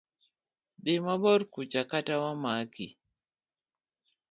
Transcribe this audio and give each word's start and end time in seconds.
Dhi 0.83 0.93
mabor 1.05 1.41
kucha 1.53 1.81
kata 1.91 2.13
wamaki. 2.23 2.87